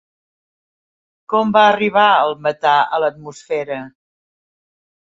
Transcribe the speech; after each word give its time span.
Com 1.33 1.53
va 1.59 1.67
arribar 1.75 2.07
el 2.25 2.35
metà 2.49 2.73
a 2.99 3.03
l'atmosfera? 3.05 3.83